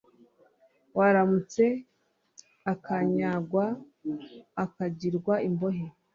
[0.97, 1.65] Wamuretse
[2.71, 3.65] akanyagwa
[4.63, 5.85] akagirwa imbohe